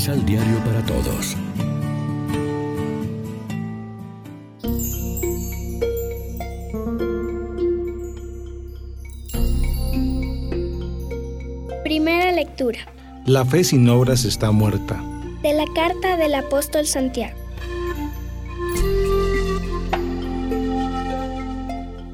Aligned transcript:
Misal 0.00 0.24
Diario 0.24 0.56
para 0.64 0.82
Todos. 0.86 1.36
Primera 11.84 12.32
lectura. 12.32 12.78
La 13.26 13.44
fe 13.44 13.62
sin 13.62 13.86
obras 13.90 14.24
está 14.24 14.50
muerta. 14.52 15.04
De 15.42 15.52
la 15.52 15.66
carta 15.74 16.16
del 16.16 16.34
apóstol 16.34 16.86
Santiago. 16.86 17.38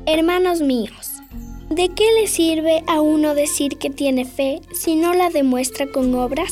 Hermanos 0.07 0.61
míos, 0.61 1.23
¿de 1.71 1.89
qué 1.91 2.11
le 2.21 2.27
sirve 2.27 2.83
a 2.89 3.01
uno 3.01 3.37
decir 3.37 3.79
que 3.79 3.91
tiene 3.91 4.25
fe 4.25 4.61
si 4.75 4.97
no 4.97 5.15
la 5.15 5.31
demuestra 5.31 5.87
con 5.87 6.13
obras? 6.17 6.51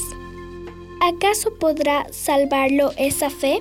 ¿Acaso 1.07 1.53
podrá 1.61 2.07
salvarlo 2.13 2.93
esa 2.97 3.29
fe? 3.29 3.61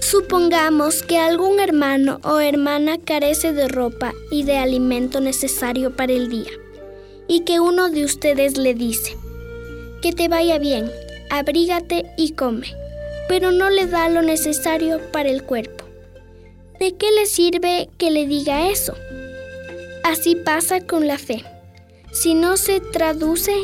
Supongamos 0.00 1.02
que 1.02 1.18
algún 1.18 1.58
hermano 1.58 2.20
o 2.22 2.38
hermana 2.38 2.96
carece 2.96 3.52
de 3.52 3.66
ropa 3.66 4.12
y 4.30 4.44
de 4.44 4.58
alimento 4.58 5.20
necesario 5.20 5.96
para 5.96 6.12
el 6.12 6.30
día, 6.30 6.52
y 7.26 7.40
que 7.40 7.58
uno 7.58 7.90
de 7.90 8.04
ustedes 8.04 8.56
le 8.56 8.72
dice, 8.74 9.16
que 10.00 10.12
te 10.12 10.28
vaya 10.28 10.60
bien, 10.60 10.88
abrígate 11.28 12.06
y 12.16 12.34
come, 12.34 12.72
pero 13.28 13.50
no 13.50 13.68
le 13.68 13.86
da 13.86 14.08
lo 14.08 14.22
necesario 14.22 15.00
para 15.10 15.30
el 15.30 15.42
cuerpo. 15.42 15.84
¿De 16.78 16.94
qué 16.94 17.10
le 17.10 17.26
sirve 17.26 17.88
que 17.98 18.12
le 18.12 18.28
diga 18.28 18.70
eso? 18.70 18.94
Así 20.04 20.36
pasa 20.36 20.80
con 20.80 21.08
la 21.08 21.18
fe. 21.18 21.44
Si 22.12 22.34
no 22.34 22.56
se 22.56 22.78
traduce 22.78 23.56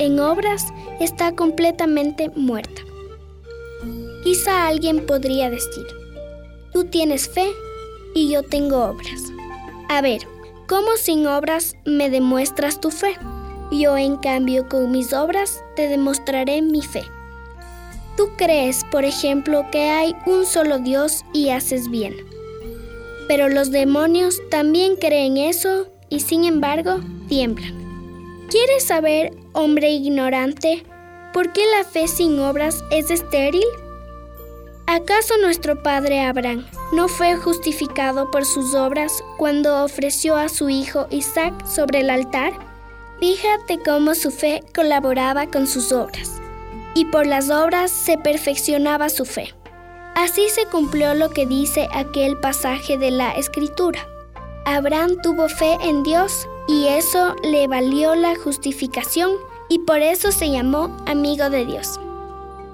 en 0.00 0.18
obras, 0.18 0.64
está 1.00 1.32
completamente 1.32 2.30
muerta. 2.36 2.82
Quizá 4.24 4.66
alguien 4.68 5.04
podría 5.06 5.50
decir, 5.50 5.86
tú 6.72 6.84
tienes 6.84 7.28
fe 7.28 7.46
y 8.14 8.30
yo 8.30 8.42
tengo 8.42 8.84
obras. 8.84 9.32
A 9.88 10.00
ver, 10.00 10.22
¿cómo 10.68 10.96
sin 10.96 11.26
obras 11.26 11.74
me 11.84 12.08
demuestras 12.08 12.80
tu 12.80 12.90
fe? 12.90 13.16
Yo 13.72 13.96
en 13.96 14.16
cambio 14.16 14.68
con 14.68 14.90
mis 14.90 15.12
obras 15.12 15.62
te 15.76 15.88
demostraré 15.88 16.62
mi 16.62 16.82
fe. 16.82 17.02
Tú 18.16 18.28
crees, 18.36 18.84
por 18.90 19.04
ejemplo, 19.04 19.64
que 19.72 19.88
hay 19.88 20.14
un 20.26 20.44
solo 20.44 20.78
Dios 20.78 21.24
y 21.32 21.48
haces 21.48 21.90
bien. 21.90 22.14
Pero 23.26 23.48
los 23.48 23.70
demonios 23.70 24.40
también 24.50 24.96
creen 24.96 25.38
eso 25.38 25.88
y 26.10 26.20
sin 26.20 26.44
embargo 26.44 27.00
tiemblan. 27.28 27.81
¿Quieres 28.52 28.84
saber, 28.84 29.32
hombre 29.54 29.92
ignorante, 29.92 30.84
por 31.32 31.54
qué 31.54 31.62
la 31.74 31.84
fe 31.84 32.06
sin 32.06 32.38
obras 32.38 32.84
es 32.90 33.10
estéril? 33.10 33.64
¿Acaso 34.86 35.38
nuestro 35.38 35.82
padre 35.82 36.20
Abraham 36.20 36.66
no 36.92 37.08
fue 37.08 37.34
justificado 37.34 38.30
por 38.30 38.44
sus 38.44 38.74
obras 38.74 39.24
cuando 39.38 39.82
ofreció 39.82 40.36
a 40.36 40.50
su 40.50 40.68
hijo 40.68 41.06
Isaac 41.08 41.66
sobre 41.66 42.00
el 42.00 42.10
altar? 42.10 42.52
Fíjate 43.20 43.78
cómo 43.82 44.14
su 44.14 44.30
fe 44.30 44.62
colaboraba 44.74 45.46
con 45.46 45.66
sus 45.66 45.90
obras, 45.90 46.38
y 46.94 47.06
por 47.06 47.26
las 47.26 47.48
obras 47.48 47.90
se 47.90 48.18
perfeccionaba 48.18 49.08
su 49.08 49.24
fe. 49.24 49.54
Así 50.14 50.50
se 50.50 50.66
cumplió 50.66 51.14
lo 51.14 51.30
que 51.30 51.46
dice 51.46 51.88
aquel 51.90 52.36
pasaje 52.36 52.98
de 52.98 53.12
la 53.12 53.32
Escritura. 53.32 54.11
Abraham 54.64 55.16
tuvo 55.22 55.48
fe 55.48 55.76
en 55.82 56.02
Dios 56.04 56.48
y 56.68 56.86
eso 56.86 57.34
le 57.42 57.66
valió 57.66 58.14
la 58.14 58.36
justificación 58.36 59.32
y 59.68 59.80
por 59.80 59.98
eso 59.98 60.30
se 60.30 60.50
llamó 60.50 60.96
amigo 61.06 61.50
de 61.50 61.66
Dios. 61.66 61.98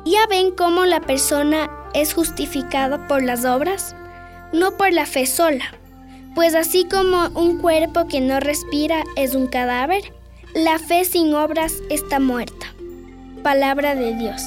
¿Ya 0.05 0.27
ven 0.29 0.51
cómo 0.51 0.85
la 0.85 1.01
persona 1.01 1.71
es 1.95 2.13
justificada 2.13 3.09
por 3.09 3.23
las 3.23 3.45
obras? 3.45 3.97
No 4.53 4.77
por 4.77 4.93
la 4.93 5.07
fe 5.07 5.27
sola. 5.27 5.65
Pues 6.35 6.55
así 6.55 6.85
como 6.85 7.29
un 7.35 7.59
cuerpo 7.59 8.07
que 8.07 8.21
no 8.21 8.39
respira 8.39 9.03
es 9.17 9.35
un 9.35 9.47
cadáver, 9.47 10.13
la 10.55 10.79
fe 10.79 11.05
sin 11.05 11.35
obras 11.35 11.75
está 11.91 12.21
muerta. 12.21 12.67
Palabra 13.43 13.95
de 13.95 14.15
Dios. 14.15 14.43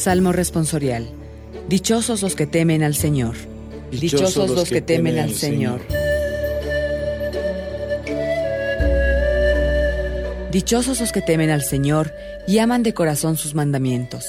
Salmo 0.00 0.32
responsorial. 0.32 1.10
Dichosos 1.68 2.22
los 2.22 2.34
que 2.34 2.46
temen 2.46 2.82
al 2.82 2.94
Señor. 2.94 3.34
Dichosos 3.90 4.48
los 4.48 4.70
que 4.70 4.80
temen 4.80 5.18
al 5.18 5.34
Señor. 5.34 5.82
Dichosos 10.50 11.00
los 11.00 11.12
que 11.12 11.20
temen 11.20 11.50
al 11.50 11.62
Señor 11.62 12.14
y 12.48 12.60
aman 12.60 12.82
de 12.82 12.94
corazón 12.94 13.36
sus 13.36 13.54
mandamientos. 13.54 14.24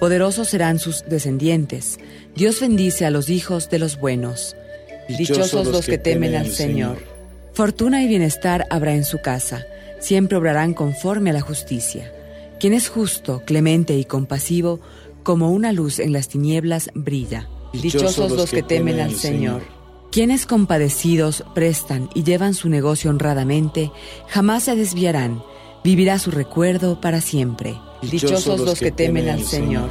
Poderosos 0.00 0.48
serán 0.48 0.80
sus 0.80 1.04
descendientes. 1.06 2.00
Dios 2.34 2.60
bendice 2.60 3.06
a 3.06 3.12
los 3.12 3.30
hijos 3.30 3.70
de 3.70 3.78
los 3.78 4.00
buenos. 4.00 4.56
Dichosos 5.08 5.68
los 5.68 5.86
que 5.86 5.98
temen 5.98 6.34
al 6.34 6.50
Señor. 6.50 6.98
Fortuna 7.52 8.02
y 8.02 8.08
bienestar 8.08 8.66
habrá 8.70 8.96
en 8.96 9.04
su 9.04 9.20
casa. 9.20 9.64
Siempre 10.00 10.36
obrarán 10.36 10.74
conforme 10.74 11.30
a 11.30 11.34
la 11.34 11.42
justicia. 11.42 12.12
Quien 12.62 12.74
es 12.74 12.88
justo, 12.88 13.42
clemente 13.44 13.96
y 13.96 14.04
compasivo, 14.04 14.78
como 15.22 15.50
una 15.50 15.72
luz 15.72 15.98
en 15.98 16.12
las 16.12 16.28
tinieblas 16.28 16.90
brilla. 16.94 17.48
Dichosos 17.72 18.32
los 18.32 18.50
que 18.50 18.62
temen 18.62 19.00
al 19.00 19.14
Señor. 19.14 19.62
Quienes 20.10 20.44
compadecidos 20.44 21.44
prestan 21.54 22.10
y 22.14 22.22
llevan 22.22 22.52
su 22.52 22.68
negocio 22.68 23.10
honradamente, 23.10 23.90
jamás 24.28 24.64
se 24.64 24.76
desviarán, 24.76 25.42
vivirá 25.82 26.18
su 26.18 26.30
recuerdo 26.30 27.00
para 27.00 27.20
siempre. 27.20 27.78
Dichosos 28.02 28.60
los 28.60 28.78
que 28.78 28.90
temen 28.90 29.28
al 29.30 29.42
Señor. 29.42 29.88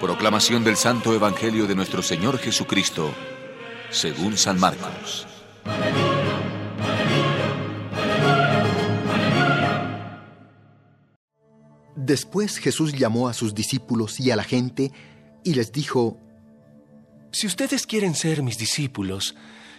Proclamación 0.00 0.62
del 0.62 0.76
Santo 0.76 1.14
Evangelio 1.14 1.66
de 1.66 1.74
nuestro 1.74 2.02
Señor 2.02 2.38
Jesucristo 2.38 3.10
según 3.90 4.36
San 4.36 4.58
Marcos. 4.58 5.26
Después 12.06 12.58
Jesús 12.58 12.92
llamó 12.92 13.28
a 13.28 13.34
sus 13.34 13.54
discípulos 13.54 14.20
y 14.20 14.30
a 14.30 14.36
la 14.36 14.44
gente 14.44 14.92
y 15.42 15.54
les 15.54 15.72
dijo, 15.72 16.20
Si 17.32 17.46
ustedes 17.46 17.86
quieren 17.86 18.14
ser 18.14 18.42
mis 18.42 18.58
discípulos, 18.58 19.34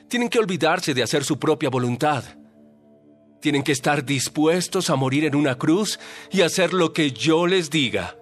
tienen 0.09 0.27
que 0.27 0.39
olvidarse 0.39 0.93
de 0.93 1.03
hacer 1.03 1.23
su 1.23 1.39
propia 1.39 1.69
voluntad. 1.69 2.23
Tienen 3.39 3.63
que 3.63 3.71
estar 3.71 4.03
dispuestos 4.03 4.89
a 4.89 4.95
morir 4.95 5.25
en 5.25 5.35
una 5.35 5.57
cruz 5.57 5.99
y 6.31 6.41
hacer 6.41 6.73
lo 6.73 6.91
que 6.91 7.11
yo 7.11 7.47
les 7.47 7.69
diga. 7.69 8.17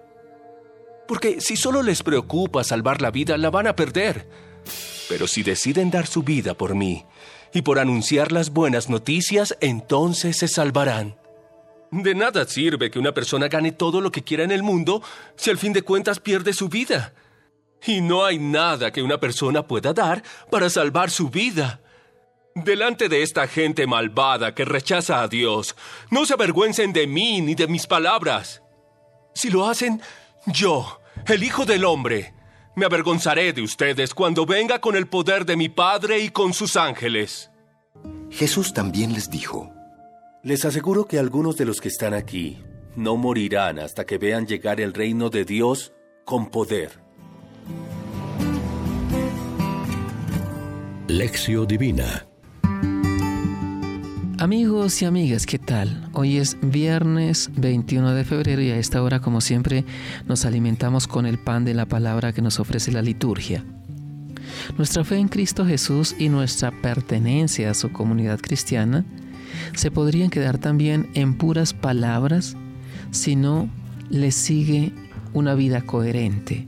Porque 1.08 1.40
si 1.40 1.56
solo 1.56 1.82
les 1.82 2.02
preocupa 2.02 2.64
salvar 2.64 3.00
la 3.00 3.10
vida, 3.10 3.36
la 3.38 3.50
van 3.50 3.66
a 3.66 3.76
perder. 3.76 4.45
Pero 5.08 5.26
si 5.26 5.42
deciden 5.42 5.90
dar 5.90 6.06
su 6.06 6.22
vida 6.22 6.54
por 6.54 6.74
mí 6.74 7.04
y 7.52 7.62
por 7.62 7.78
anunciar 7.78 8.32
las 8.32 8.50
buenas 8.50 8.88
noticias, 8.88 9.56
entonces 9.60 10.36
se 10.38 10.48
salvarán. 10.48 11.16
De 11.90 12.14
nada 12.14 12.46
sirve 12.46 12.90
que 12.90 12.98
una 12.98 13.12
persona 13.12 13.48
gane 13.48 13.72
todo 13.72 14.00
lo 14.00 14.10
que 14.10 14.24
quiera 14.24 14.44
en 14.44 14.50
el 14.50 14.62
mundo 14.62 15.02
si 15.36 15.50
al 15.50 15.58
fin 15.58 15.72
de 15.72 15.82
cuentas 15.82 16.18
pierde 16.18 16.52
su 16.52 16.68
vida. 16.68 17.14
Y 17.86 18.00
no 18.00 18.24
hay 18.24 18.38
nada 18.38 18.90
que 18.90 19.02
una 19.02 19.20
persona 19.20 19.66
pueda 19.66 19.92
dar 19.92 20.22
para 20.50 20.68
salvar 20.68 21.10
su 21.10 21.28
vida. 21.28 21.80
Delante 22.54 23.08
de 23.08 23.22
esta 23.22 23.46
gente 23.46 23.86
malvada 23.86 24.54
que 24.54 24.64
rechaza 24.64 25.22
a 25.22 25.28
Dios, 25.28 25.76
no 26.10 26.24
se 26.24 26.34
avergüencen 26.34 26.92
de 26.92 27.06
mí 27.06 27.40
ni 27.40 27.54
de 27.54 27.68
mis 27.68 27.86
palabras. 27.86 28.62
Si 29.34 29.50
lo 29.50 29.68
hacen, 29.68 30.00
yo, 30.46 31.00
el 31.26 31.44
Hijo 31.44 31.66
del 31.66 31.84
Hombre, 31.84 32.32
me 32.76 32.84
avergonzaré 32.84 33.54
de 33.54 33.62
ustedes 33.62 34.14
cuando 34.14 34.44
venga 34.44 34.80
con 34.80 34.96
el 34.96 35.08
poder 35.08 35.46
de 35.46 35.56
mi 35.56 35.70
Padre 35.70 36.20
y 36.20 36.28
con 36.28 36.52
sus 36.52 36.76
ángeles. 36.76 37.50
Jesús 38.30 38.74
también 38.74 39.14
les 39.14 39.30
dijo, 39.30 39.72
Les 40.42 40.64
aseguro 40.64 41.06
que 41.06 41.18
algunos 41.18 41.56
de 41.56 41.64
los 41.64 41.80
que 41.80 41.88
están 41.88 42.12
aquí 42.12 42.62
no 42.94 43.16
morirán 43.16 43.78
hasta 43.78 44.04
que 44.04 44.18
vean 44.18 44.46
llegar 44.46 44.80
el 44.80 44.92
reino 44.92 45.30
de 45.30 45.44
Dios 45.44 45.92
con 46.26 46.50
poder. 46.50 47.00
Lección 51.08 51.66
Divina 51.66 52.25
Amigos 54.38 55.00
y 55.00 55.06
amigas, 55.06 55.46
¿qué 55.46 55.58
tal? 55.58 56.10
Hoy 56.12 56.36
es 56.36 56.58
viernes 56.60 57.48
21 57.56 58.12
de 58.12 58.22
febrero 58.22 58.60
y 58.60 58.70
a 58.70 58.76
esta 58.76 59.02
hora, 59.02 59.20
como 59.20 59.40
siempre, 59.40 59.86
nos 60.26 60.44
alimentamos 60.44 61.06
con 61.06 61.24
el 61.24 61.38
pan 61.38 61.64
de 61.64 61.72
la 61.72 61.86
palabra 61.86 62.34
que 62.34 62.42
nos 62.42 62.60
ofrece 62.60 62.92
la 62.92 63.00
liturgia. 63.00 63.64
Nuestra 64.76 65.04
fe 65.04 65.16
en 65.16 65.28
Cristo 65.28 65.64
Jesús 65.64 66.14
y 66.18 66.28
nuestra 66.28 66.70
pertenencia 66.70 67.70
a 67.70 67.74
su 67.74 67.92
comunidad 67.92 68.38
cristiana 68.38 69.06
se 69.74 69.90
podrían 69.90 70.28
quedar 70.28 70.58
también 70.58 71.08
en 71.14 71.38
puras 71.38 71.72
palabras 71.72 72.58
si 73.12 73.36
no 73.36 73.70
le 74.10 74.32
sigue 74.32 74.92
una 75.32 75.54
vida 75.54 75.80
coherente. 75.80 76.66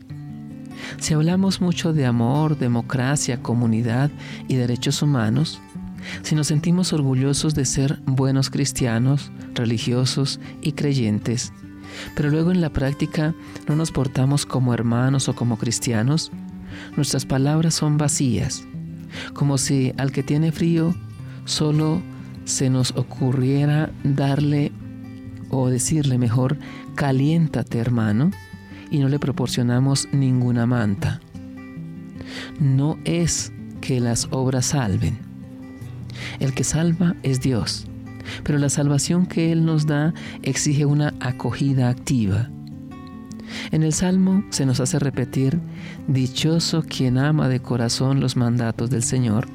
Si 1.00 1.12
hablamos 1.12 1.60
mucho 1.60 1.92
de 1.92 2.06
amor, 2.06 2.56
democracia, 2.58 3.42
comunidad 3.42 4.10
y 4.48 4.54
derechos 4.54 5.02
humanos, 5.02 5.60
si 6.22 6.34
nos 6.34 6.48
sentimos 6.48 6.92
orgullosos 6.92 7.54
de 7.54 7.64
ser 7.64 7.98
buenos 8.06 8.50
cristianos, 8.50 9.30
religiosos 9.54 10.40
y 10.62 10.72
creyentes, 10.72 11.52
pero 12.14 12.30
luego 12.30 12.50
en 12.50 12.60
la 12.60 12.70
práctica 12.70 13.34
no 13.66 13.76
nos 13.76 13.90
portamos 13.90 14.46
como 14.46 14.74
hermanos 14.74 15.28
o 15.28 15.34
como 15.34 15.58
cristianos, 15.58 16.30
nuestras 16.96 17.26
palabras 17.26 17.74
son 17.74 17.98
vacías, 17.98 18.64
como 19.34 19.58
si 19.58 19.92
al 19.96 20.12
que 20.12 20.22
tiene 20.22 20.52
frío 20.52 20.94
solo 21.44 22.02
se 22.44 22.70
nos 22.70 22.92
ocurriera 22.92 23.90
darle 24.04 24.72
o 25.50 25.68
decirle 25.68 26.18
mejor, 26.18 26.58
caliéntate 26.94 27.78
hermano, 27.78 28.30
y 28.90 28.98
no 28.98 29.08
le 29.08 29.18
proporcionamos 29.18 30.08
ninguna 30.12 30.66
manta. 30.66 31.20
No 32.58 32.98
es 33.04 33.52
que 33.80 34.00
las 34.00 34.28
obras 34.30 34.66
salven. 34.66 35.27
El 36.40 36.54
que 36.54 36.64
salva 36.64 37.14
es 37.22 37.40
Dios, 37.40 37.86
pero 38.44 38.58
la 38.58 38.68
salvación 38.68 39.26
que 39.26 39.52
Él 39.52 39.64
nos 39.64 39.86
da 39.86 40.14
exige 40.42 40.84
una 40.84 41.14
acogida 41.20 41.88
activa. 41.88 42.50
En 43.70 43.82
el 43.82 43.92
Salmo 43.92 44.44
se 44.50 44.66
nos 44.66 44.80
hace 44.80 44.98
repetir, 44.98 45.58
Dichoso 46.06 46.82
quien 46.82 47.18
ama 47.18 47.48
de 47.48 47.60
corazón 47.60 48.20
los 48.20 48.36
mandatos 48.36 48.90
del 48.90 49.02
Señor, 49.02 49.46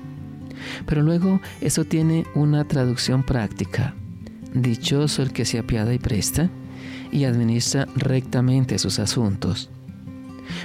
pero 0.85 1.01
luego 1.01 1.41
eso 1.61 1.85
tiene 1.85 2.25
una 2.35 2.63
traducción 2.65 3.23
práctica. 3.23 3.93
Dichoso 4.53 5.23
el 5.23 5.31
que 5.31 5.45
se 5.45 5.59
apiada 5.59 5.93
y 5.93 5.99
presta 5.99 6.49
y 7.11 7.25
administra 7.25 7.87
rectamente 7.95 8.77
sus 8.79 8.99
asuntos. 8.99 9.69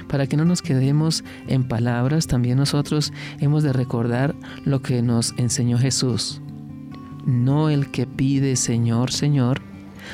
Para 0.07 0.27
que 0.27 0.37
no 0.37 0.45
nos 0.45 0.61
quedemos 0.61 1.23
en 1.47 1.67
palabras, 1.67 2.27
también 2.27 2.57
nosotros 2.57 3.13
hemos 3.39 3.63
de 3.63 3.73
recordar 3.73 4.35
lo 4.65 4.81
que 4.81 5.01
nos 5.01 5.33
enseñó 5.37 5.77
Jesús. 5.77 6.41
No 7.25 7.69
el 7.69 7.91
que 7.91 8.07
pide 8.07 8.55
Señor, 8.55 9.11
Señor, 9.11 9.61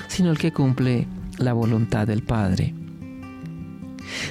sino 0.07 0.31
el 0.31 0.37
que 0.37 0.51
cumple 0.51 1.07
la 1.37 1.53
voluntad 1.53 2.07
del 2.07 2.23
Padre. 2.23 2.73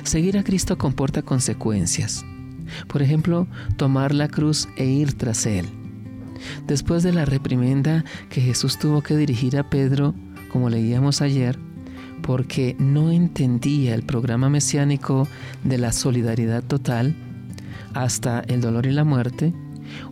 Seguir 0.03 0.39
a 0.39 0.45
Cristo 0.45 0.79
comporta 0.79 1.23
consecuencias. 1.23 2.25
Por 2.89 3.03
ejemplo, 3.03 3.47
tomar 3.77 4.15
la 4.15 4.29
cruz 4.29 4.69
e 4.77 4.87
ir 4.87 5.15
tras 5.15 5.47
Él. 5.47 5.67
Después 6.67 7.03
de 7.03 7.13
la 7.13 7.25
reprimenda 7.25 8.05
que 8.29 8.41
Jesús 8.41 8.79
tuvo 8.79 9.03
que 9.03 9.17
dirigir 9.17 9.57
a 9.57 9.69
Pedro, 9.71 10.15
como 10.51 10.71
leíamos 10.71 11.23
ayer, 11.23 11.59
porque 12.25 12.75
no 12.79 13.11
entendía 13.11 13.95
el 13.95 14.03
programa 14.03 14.49
mesiánico 14.49 15.29
de 15.63 15.77
la 15.77 15.93
solidaridad 15.93 16.65
total 16.65 17.15
hasta 17.93 18.41
el 18.41 18.63
dolor 18.63 18.87
y 18.87 18.93
la 18.93 19.05
muerte, 19.05 19.53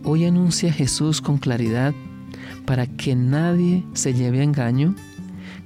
hoy 0.03 0.25
anuncia 0.25 0.71
Jesús 0.71 1.21
con 1.21 1.39
claridad 1.39 1.91
para 2.65 2.85
que 2.85 3.15
nadie 3.15 3.83
se 3.93 4.13
lleve 4.13 4.41
a 4.41 4.43
engaño, 4.43 4.93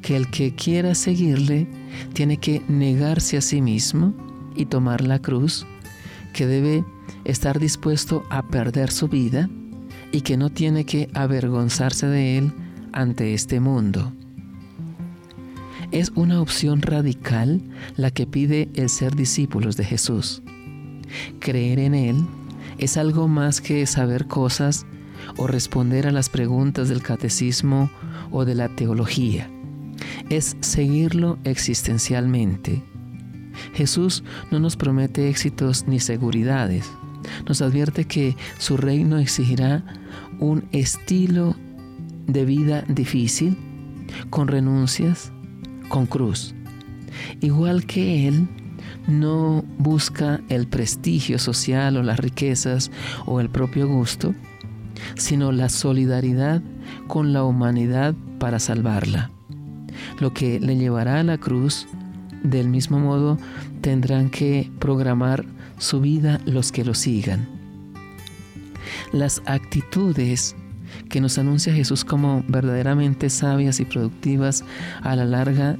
que 0.01 0.15
el 0.15 0.29
que 0.31 0.55
quiera 0.55 0.95
seguirle 0.95 1.67
tiene 2.13 2.37
que 2.37 2.63
negarse 2.69 3.35
a 3.35 3.41
sí 3.41 3.61
mismo 3.61 4.13
y 4.55 4.67
tomar 4.67 5.01
la 5.01 5.19
cruz, 5.19 5.67
que 6.31 6.47
debe 6.47 6.85
estar 7.25 7.59
dispuesto 7.59 8.23
a 8.29 8.47
perder 8.47 8.89
su 8.91 9.09
vida 9.09 9.49
y 10.13 10.21
que 10.21 10.37
no 10.37 10.49
tiene 10.49 10.85
que 10.85 11.09
avergonzarse 11.13 12.07
de 12.07 12.37
él 12.37 12.53
ante 12.93 13.33
este 13.33 13.59
mundo. 13.59 14.13
Es 15.91 16.11
una 16.15 16.41
opción 16.41 16.81
radical 16.81 17.61
la 17.95 18.11
que 18.11 18.27
pide 18.27 18.69
el 18.73 18.89
ser 18.89 19.15
discípulos 19.15 19.77
de 19.77 19.85
Jesús. 19.85 20.41
Creer 21.39 21.79
en 21.79 21.95
Él 21.95 22.25
es 22.77 22.97
algo 22.97 23.29
más 23.29 23.61
que 23.61 23.85
saber 23.85 24.27
cosas 24.27 24.85
o 25.37 25.47
responder 25.47 26.05
a 26.05 26.11
las 26.11 26.27
preguntas 26.27 26.89
del 26.89 27.01
catecismo 27.01 27.89
o 28.31 28.43
de 28.43 28.55
la 28.55 28.67
teología. 28.75 29.49
Es 30.29 30.57
seguirlo 30.59 31.39
existencialmente. 31.45 32.83
Jesús 33.73 34.25
no 34.51 34.59
nos 34.59 34.75
promete 34.75 35.29
éxitos 35.29 35.87
ni 35.87 36.01
seguridades. 36.01 36.91
Nos 37.47 37.61
advierte 37.61 38.05
que 38.05 38.35
su 38.57 38.75
reino 38.75 39.19
exigirá 39.19 39.85
un 40.39 40.67
estilo 40.73 41.55
de 42.27 42.43
vida 42.43 42.83
difícil, 42.89 43.57
con 44.29 44.47
renuncias, 44.47 45.31
con 45.89 46.05
cruz. 46.05 46.53
Igual 47.41 47.85
que 47.85 48.27
Él, 48.27 48.47
no 49.07 49.63
busca 49.77 50.41
el 50.49 50.67
prestigio 50.67 51.39
social 51.39 51.97
o 51.97 52.03
las 52.03 52.19
riquezas 52.19 52.91
o 53.25 53.39
el 53.39 53.49
propio 53.49 53.87
gusto, 53.87 54.35
sino 55.15 55.51
la 55.51 55.69
solidaridad 55.69 56.61
con 57.07 57.33
la 57.33 57.43
humanidad 57.43 58.13
para 58.39 58.59
salvarla. 58.59 59.31
Lo 60.19 60.33
que 60.33 60.59
le 60.59 60.75
llevará 60.75 61.19
a 61.19 61.23
la 61.23 61.37
cruz, 61.37 61.87
del 62.43 62.67
mismo 62.67 62.99
modo, 62.99 63.37
tendrán 63.81 64.29
que 64.29 64.69
programar 64.79 65.45
su 65.77 66.01
vida 66.01 66.39
los 66.45 66.71
que 66.71 66.83
lo 66.83 66.93
sigan. 66.93 67.47
Las 69.11 69.41
actitudes 69.45 70.55
que 71.09 71.21
nos 71.21 71.37
anuncia 71.37 71.73
Jesús 71.73 72.03
como 72.03 72.43
verdaderamente 72.47 73.29
sabias 73.29 73.79
y 73.79 73.85
productivas 73.85 74.63
a 75.01 75.15
la 75.15 75.25
larga 75.25 75.77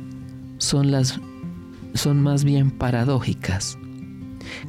son 0.58 0.92
las 0.92 1.20
son 1.94 2.22
más 2.22 2.44
bien 2.44 2.72
paradójicas. 2.72 3.78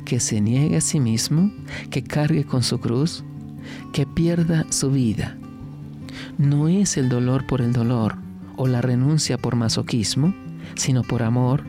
Que 0.04 0.18
se 0.18 0.40
niegue 0.40 0.78
a 0.78 0.80
sí 0.80 0.98
mismo, 0.98 1.52
que 1.90 2.02
cargue 2.02 2.44
con 2.44 2.62
su 2.62 2.80
cruz, 2.80 3.22
que 3.92 4.06
pierda 4.06 4.66
su 4.70 4.90
vida. 4.90 5.36
No 6.38 6.68
es 6.68 6.96
el 6.96 7.08
dolor 7.08 7.46
por 7.46 7.60
el 7.60 7.72
dolor 7.72 8.16
o 8.56 8.66
la 8.66 8.80
renuncia 8.80 9.38
por 9.38 9.56
masoquismo, 9.56 10.34
sino 10.74 11.02
por 11.02 11.22
amor, 11.22 11.64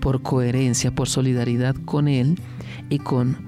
por 0.00 0.22
coherencia, 0.22 0.94
por 0.94 1.08
solidaridad 1.08 1.76
con 1.84 2.08
Él 2.08 2.38
y 2.90 2.98
con 2.98 3.38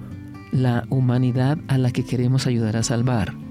la 0.52 0.87
humanidad 0.88 1.59
a 1.69 1.76
la 1.76 1.90
que 1.90 2.05
queremos 2.05 2.47
ayudar 2.47 2.76
a 2.76 2.83
salvar 2.83 3.46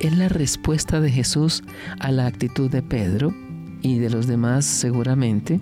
es 0.00 0.16
la 0.16 0.28
respuesta 0.28 1.00
de 1.00 1.10
Jesús 1.10 1.62
a 2.00 2.10
la 2.10 2.26
actitud 2.26 2.70
de 2.70 2.82
Pedro 2.82 3.34
y 3.82 3.98
de 3.98 4.10
los 4.10 4.26
demás 4.26 4.64
seguramente, 4.64 5.60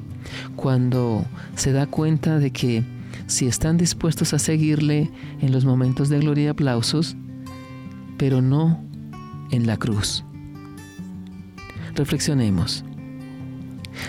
cuando 0.57 1.25
se 1.57 1.73
da 1.73 1.87
cuenta 1.87 2.39
de 2.39 2.51
que 2.51 2.85
si 3.27 3.47
están 3.47 3.77
dispuestos 3.77 4.35
a 4.35 4.39
seguirle 4.39 5.11
en 5.41 5.53
los 5.53 5.65
momentos 5.65 6.09
de 6.09 6.19
gloria 6.19 6.45
y 6.45 6.49
aplausos, 6.49 7.17
pero 8.19 8.43
no 8.43 8.81
en 9.51 9.67
la 9.67 9.77
cruz. 9.77 10.25
Reflexionemos. 11.95 12.85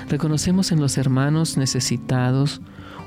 Reconocemos 0.09 0.71
en 0.71 0.79
los 0.79 0.97
hermanos 0.97 1.57
necesitados 1.57 2.61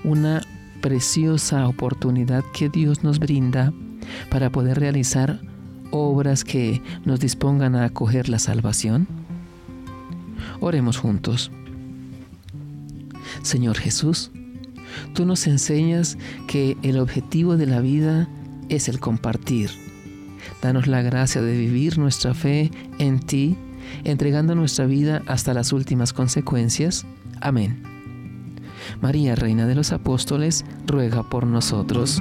una 0.04 0.42
preciosa 0.80 1.66
oportunidad 1.66 2.44
que 2.52 2.68
Dios 2.68 3.02
nos 3.02 3.18
brinda 3.18 3.72
para 4.30 4.50
poder 4.50 4.78
realizar 4.78 5.40
obras 5.90 6.44
que 6.44 6.82
nos 7.04 7.20
dispongan 7.20 7.74
a 7.74 7.84
acoger 7.84 8.28
la 8.28 8.38
salvación? 8.38 9.06
Oremos 10.60 10.98
juntos. 10.98 11.50
Señor 13.42 13.78
Jesús, 13.78 14.30
tú 15.14 15.24
nos 15.24 15.46
enseñas 15.46 16.18
que 16.46 16.76
el 16.82 16.98
objetivo 16.98 17.56
de 17.56 17.66
la 17.66 17.80
vida 17.80 18.28
es 18.68 18.88
el 18.88 19.00
compartir. 19.00 19.70
Danos 20.62 20.86
la 20.86 21.02
gracia 21.02 21.42
de 21.42 21.56
vivir 21.56 21.98
nuestra 21.98 22.34
fe 22.34 22.70
en 22.98 23.20
ti, 23.20 23.56
entregando 24.04 24.54
nuestra 24.54 24.86
vida 24.86 25.22
hasta 25.26 25.54
las 25.54 25.72
últimas 25.72 26.12
consecuencias. 26.12 27.06
Amén. 27.40 27.82
María, 29.00 29.34
Reina 29.34 29.66
de 29.66 29.74
los 29.74 29.92
Apóstoles, 29.92 30.64
ruega 30.86 31.28
por 31.28 31.46
nosotros. 31.46 32.20